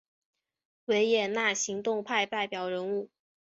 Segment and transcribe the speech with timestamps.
[0.85, 3.11] 维也纳行动派代表人物。